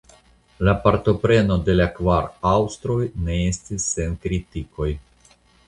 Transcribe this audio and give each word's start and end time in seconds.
La 0.67 0.71
partopreno 0.85 1.57
de 1.67 1.75
la 1.75 1.87
kvar 1.99 2.31
aŭstroj 2.53 2.97
ne 3.29 3.39
estis 3.53 3.87
sen 3.93 4.19
kritikoj. 4.27 4.93